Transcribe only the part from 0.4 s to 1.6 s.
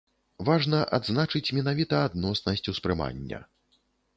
Важна адзначыць